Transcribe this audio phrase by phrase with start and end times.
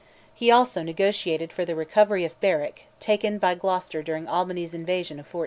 [0.33, 5.25] he also negotiated for the recovery of Berwick, taken by Gloucester during Albany's invasion of
[5.31, 5.39] 1482.